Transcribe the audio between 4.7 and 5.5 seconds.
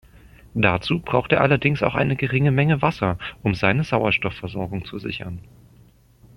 zu sichern.